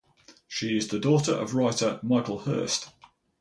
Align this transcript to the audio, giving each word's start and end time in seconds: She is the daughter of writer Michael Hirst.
She 0.47 0.75
is 0.77 0.87
the 0.87 0.97
daughter 0.97 1.31
of 1.31 1.53
writer 1.53 1.99
Michael 2.01 2.39
Hirst. 2.39 2.89